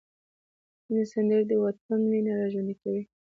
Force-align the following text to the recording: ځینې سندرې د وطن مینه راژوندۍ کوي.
ځینې 0.85 1.03
سندرې 1.11 1.43
د 1.49 1.53
وطن 1.63 1.99
مینه 2.11 2.33
راژوندۍ 2.41 2.75
کوي. 2.81 3.01